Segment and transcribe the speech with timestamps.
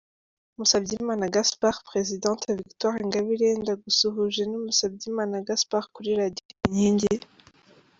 [0.57, 7.15] Musabyimana Gaspard: Perezidante Victoire Ingabire ndagusuhuje ni Musabyimana Gaspard kuri Radio Inkingi.